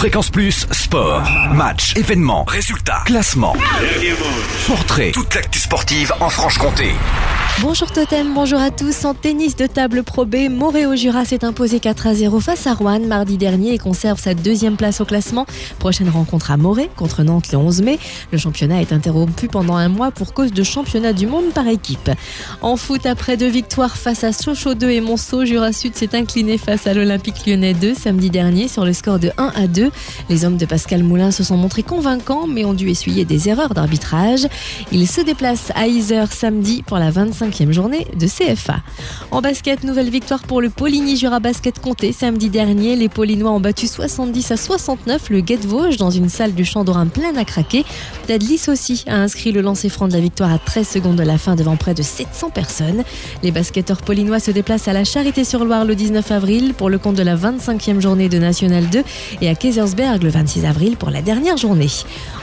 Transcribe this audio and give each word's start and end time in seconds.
Fréquence 0.00 0.30
Plus, 0.30 0.66
sport, 0.70 1.30
match, 1.52 1.94
événements, 1.94 2.44
résultats, 2.44 3.02
classement, 3.04 3.54
portrait, 4.66 5.10
toute 5.12 5.34
l'actu 5.34 5.58
sportive 5.58 6.10
en 6.20 6.30
Franche-Comté. 6.30 6.94
Bonjour 7.58 7.92
Totem, 7.92 8.32
bonjour 8.32 8.58
à 8.58 8.70
tous. 8.70 9.04
En 9.04 9.12
tennis 9.12 9.54
de 9.54 9.66
table 9.66 10.02
Pro 10.02 10.24
B, 10.24 10.48
Moréo 10.48 10.96
Jura 10.96 11.26
s'est 11.26 11.44
imposé 11.44 11.78
4 11.78 12.06
à 12.06 12.14
0 12.14 12.40
face 12.40 12.66
à 12.66 12.72
Rouen 12.72 13.00
mardi 13.00 13.36
dernier 13.36 13.74
et 13.74 13.78
conserve 13.78 14.18
sa 14.18 14.32
deuxième 14.32 14.76
place 14.76 15.02
au 15.02 15.04
classement. 15.04 15.44
Prochaine 15.78 16.08
rencontre 16.08 16.50
à 16.52 16.56
Morée 16.56 16.88
contre 16.96 17.22
Nantes 17.22 17.52
le 17.52 17.58
11 17.58 17.82
mai. 17.82 17.98
Le 18.32 18.38
championnat 18.38 18.80
est 18.80 18.94
interrompu 18.94 19.46
pendant 19.48 19.76
un 19.76 19.90
mois 19.90 20.10
pour 20.10 20.32
cause 20.32 20.54
de 20.54 20.62
championnat 20.62 21.12
du 21.12 21.26
monde 21.26 21.52
par 21.52 21.68
équipe. 21.68 22.10
En 22.62 22.76
foot, 22.76 23.04
après 23.04 23.36
deux 23.36 23.50
victoires 23.50 23.98
face 23.98 24.24
à 24.24 24.32
Sochaux 24.32 24.74
2 24.74 24.90
et 24.90 25.00
Monceau, 25.02 25.44
Jura 25.44 25.74
Sud 25.74 25.94
s'est 25.94 26.16
incliné 26.16 26.56
face 26.56 26.86
à 26.86 26.94
l'Olympique 26.94 27.46
lyonnais 27.46 27.74
2 27.74 27.94
samedi 27.94 28.30
dernier 28.30 28.68
sur 28.68 28.86
le 28.86 28.94
score 28.94 29.18
de 29.18 29.32
1 29.36 29.52
à 29.54 29.66
2. 29.66 29.90
Les 30.30 30.46
hommes 30.46 30.56
de 30.56 30.64
Pascal 30.64 31.02
Moulin 31.02 31.30
se 31.30 31.44
sont 31.44 31.58
montrés 31.58 31.82
convaincants 31.82 32.46
mais 32.46 32.64
ont 32.64 32.74
dû 32.74 32.88
essuyer 32.88 33.26
des 33.26 33.50
erreurs 33.50 33.74
d'arbitrage. 33.74 34.46
Ils 34.92 35.06
se 35.06 35.20
déplacent 35.20 35.72
à 35.74 35.86
Isère 35.86 36.32
samedi 36.32 36.82
pour 36.82 36.98
la 36.98 37.10
25 37.10 37.39
cinquième 37.40 37.72
journée 37.72 38.06
de 38.18 38.26
CFA. 38.26 38.80
En 39.30 39.40
basket, 39.40 39.82
nouvelle 39.82 40.10
victoire 40.10 40.42
pour 40.42 40.60
le 40.60 40.68
Poligny 40.68 41.16
Jura 41.16 41.40
Basket 41.40 41.78
Comté 41.78 42.12
samedi 42.12 42.50
dernier. 42.50 42.96
Les 42.96 43.08
Polinois 43.08 43.50
ont 43.50 43.60
battu 43.60 43.86
70 43.86 44.50
à 44.50 44.58
69 44.58 45.30
le 45.30 45.40
Guet 45.40 45.56
Vosges 45.56 45.96
dans 45.96 46.10
une 46.10 46.28
salle 46.28 46.52
du 46.52 46.66
Champ 46.66 46.84
d'Orin 46.84 47.06
pleine 47.06 47.38
à 47.38 47.46
craquer. 47.46 47.86
Tadlis 48.26 48.60
aussi 48.68 49.04
a 49.06 49.16
inscrit 49.16 49.52
le 49.52 49.62
lancer 49.62 49.88
franc 49.88 50.06
de 50.06 50.12
la 50.12 50.20
victoire 50.20 50.52
à 50.52 50.58
13 50.58 50.86
secondes 50.86 51.16
de 51.16 51.22
la 51.22 51.38
fin 51.38 51.56
devant 51.56 51.76
près 51.76 51.94
de 51.94 52.02
700 52.02 52.50
personnes. 52.50 53.04
Les 53.42 53.52
basketteurs 53.52 54.02
polinois 54.02 54.38
se 54.38 54.50
déplacent 54.50 54.88
à 54.88 54.92
la 54.92 55.04
Charité-sur-Loire 55.04 55.86
le 55.86 55.94
19 55.94 56.30
avril 56.32 56.74
pour 56.74 56.90
le 56.90 56.98
compte 56.98 57.16
de 57.16 57.22
la 57.22 57.36
25e 57.36 58.00
journée 58.00 58.28
de 58.28 58.38
National 58.38 58.86
2 58.90 59.02
et 59.40 59.48
à 59.48 59.54
Kaisersberg 59.54 60.22
le 60.22 60.28
26 60.28 60.66
avril 60.66 60.98
pour 60.98 61.08
la 61.08 61.22
dernière 61.22 61.56
journée. 61.56 61.88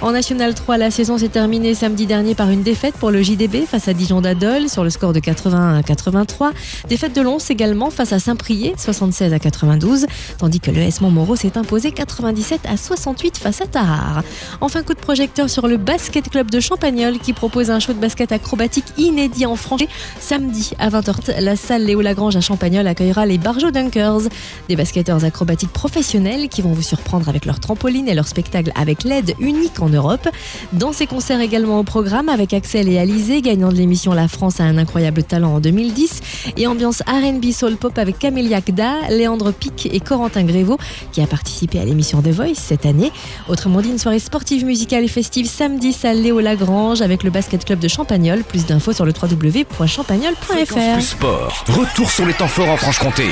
En 0.00 0.12
National 0.12 0.54
3, 0.54 0.78
la 0.78 0.90
saison 0.90 1.18
s'est 1.18 1.28
terminée 1.28 1.74
samedi 1.74 2.06
dernier 2.06 2.34
par 2.34 2.48
une 2.48 2.62
défaite 2.62 2.94
pour 2.94 3.10
le 3.10 3.20
JDB 3.20 3.66
face 3.66 3.88
à 3.88 3.92
Dijon 3.92 4.22
d'Adol 4.22 4.70
sur 4.70 4.84
le 4.84 4.85
score 4.90 5.12
de 5.12 5.20
81 5.20 5.78
à 5.78 5.82
83. 5.82 6.52
Défaite 6.88 7.14
de 7.14 7.20
Lons 7.20 7.38
également 7.38 7.90
face 7.90 8.12
à 8.12 8.18
Saint-Prié, 8.18 8.74
76 8.76 9.32
à 9.32 9.38
92, 9.38 10.06
tandis 10.38 10.60
que 10.60 10.70
le 10.70 10.78
S 10.78 11.00
Montmoreau 11.00 11.36
s'est 11.36 11.56
imposé 11.56 11.90
97 11.92 12.60
à 12.68 12.76
68 12.76 13.38
face 13.38 13.60
à 13.60 13.66
Tarare. 13.66 14.22
Enfin, 14.60 14.82
coup 14.82 14.94
de 14.94 15.00
projecteur 15.00 15.50
sur 15.50 15.68
le 15.68 15.76
Basket 15.76 16.28
Club 16.28 16.50
de 16.50 16.60
Champagnol 16.60 17.18
qui 17.18 17.32
propose 17.32 17.70
un 17.70 17.80
show 17.80 17.92
de 17.92 17.98
basket 17.98 18.32
acrobatique 18.32 18.86
inédit 18.96 19.46
en 19.46 19.56
Franche. 19.56 19.82
Samedi 20.20 20.72
à 20.78 20.88
20h, 20.88 21.40
la 21.40 21.56
salle 21.56 21.84
Léo 21.84 22.00
Lagrange 22.00 22.36
à 22.36 22.40
Champagnol 22.40 22.86
accueillera 22.86 23.26
les 23.26 23.38
Barjo 23.38 23.70
Dunkers, 23.70 24.28
des 24.68 24.76
basketteurs 24.76 25.24
acrobatiques 25.24 25.72
professionnels 25.72 26.48
qui 26.48 26.62
vont 26.62 26.72
vous 26.72 26.82
surprendre 26.82 27.28
avec 27.28 27.44
leur 27.44 27.60
trampoline 27.60 28.08
et 28.08 28.14
leur 28.14 28.28
spectacle 28.28 28.72
avec 28.74 29.04
l'aide 29.04 29.34
unique 29.38 29.80
en 29.80 29.88
Europe. 29.88 30.28
Dans 30.72 30.92
ces 30.92 31.06
concerts 31.06 31.40
également 31.40 31.78
au 31.78 31.84
programme 31.84 32.28
avec 32.28 32.52
Axel 32.52 32.88
et 32.88 32.98
Alizé, 32.98 33.42
gagnant 33.42 33.68
de 33.68 33.76
l'émission 33.76 34.12
La 34.12 34.28
France 34.28 34.60
a 34.60 34.64
un 34.76 34.82
incroyable 34.82 35.22
talent 35.22 35.54
en 35.54 35.60
2010 35.60 36.52
et 36.56 36.66
ambiance 36.66 37.02
R&B 37.06 37.50
soul 37.52 37.76
pop 37.76 37.96
avec 37.98 38.18
Camélia 38.18 38.60
Kda, 38.60 39.08
Léandre 39.10 39.52
Pic 39.52 39.88
et 39.92 40.00
Corentin 40.00 40.44
Grévaux 40.44 40.78
qui 41.12 41.20
a 41.20 41.26
participé 41.26 41.80
à 41.80 41.84
l'émission 41.84 42.20
The 42.22 42.28
Voice 42.28 42.54
cette 42.54 42.86
année. 42.86 43.10
Autrement 43.48 43.80
dit, 43.80 43.88
une 43.88 43.98
soirée 43.98 44.18
sportive, 44.18 44.64
musicale 44.64 45.04
et 45.04 45.08
festive 45.08 45.46
samedi 45.46 45.92
salle 45.92 46.22
Léo 46.22 46.40
Lagrange 46.40 47.02
avec 47.02 47.22
le 47.22 47.30
basket 47.30 47.64
club 47.64 47.78
de 47.78 47.88
Champagnol. 47.88 48.42
Plus 48.44 48.66
d'infos 48.66 48.92
sur 48.92 49.04
le 49.04 49.12
www.champagnol.fr. 49.12 51.00
Sport, 51.00 51.64
retour 51.68 52.10
sur 52.10 52.26
les 52.26 52.34
temps 52.34 52.48
forts 52.48 52.68
en 52.68 52.76
Franche-Comté. 52.76 53.24